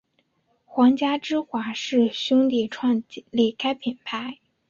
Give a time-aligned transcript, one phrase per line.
[0.65, 4.39] 皇家芝华士兄弟创立该品牌。